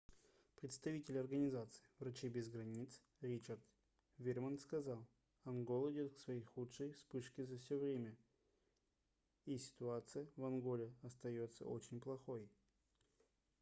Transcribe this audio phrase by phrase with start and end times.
[0.59, 2.89] представитель организации врачи без границ
[3.21, 3.59] ричард
[4.17, 5.05] вирман сказал
[5.43, 8.17] ангола идёт к своей худшей вспышке за всё время
[9.45, 12.49] и ситуация в анголе остаётся очень плохой